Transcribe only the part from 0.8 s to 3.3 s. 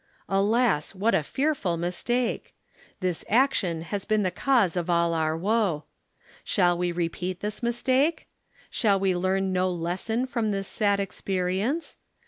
what a fearful mistake! This